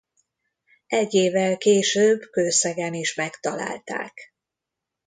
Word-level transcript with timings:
Egy 0.87 1.13
évvel 1.13 1.57
később 1.57 2.19
Kőszegen 2.31 2.93
is 2.93 3.15
megtalálták. 3.15 4.33